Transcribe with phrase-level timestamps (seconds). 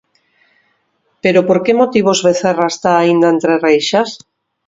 [1.23, 4.09] Pero por que motivos Becerra está aínda entre reixas?